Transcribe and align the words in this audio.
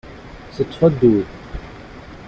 Teṭṭef 0.55 0.81
addud. 0.87 1.27